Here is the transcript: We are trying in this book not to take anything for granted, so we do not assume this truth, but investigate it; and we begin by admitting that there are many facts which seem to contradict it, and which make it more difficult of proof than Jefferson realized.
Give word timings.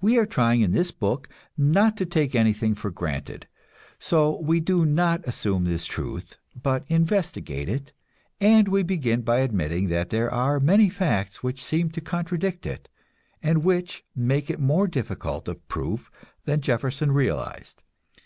We 0.00 0.16
are 0.16 0.24
trying 0.24 0.62
in 0.62 0.72
this 0.72 0.92
book 0.92 1.28
not 1.58 1.94
to 1.98 2.06
take 2.06 2.34
anything 2.34 2.74
for 2.74 2.90
granted, 2.90 3.46
so 3.98 4.40
we 4.40 4.60
do 4.60 4.86
not 4.86 5.28
assume 5.28 5.66
this 5.66 5.84
truth, 5.84 6.38
but 6.56 6.86
investigate 6.88 7.68
it; 7.68 7.92
and 8.40 8.66
we 8.66 8.82
begin 8.82 9.20
by 9.20 9.40
admitting 9.40 9.88
that 9.88 10.08
there 10.08 10.32
are 10.32 10.58
many 10.58 10.88
facts 10.88 11.42
which 11.42 11.62
seem 11.62 11.90
to 11.90 12.00
contradict 12.00 12.64
it, 12.64 12.88
and 13.42 13.62
which 13.62 14.06
make 14.16 14.48
it 14.48 14.58
more 14.58 14.88
difficult 14.88 15.46
of 15.48 15.68
proof 15.68 16.10
than 16.46 16.62
Jefferson 16.62 17.12
realized. 17.12 17.82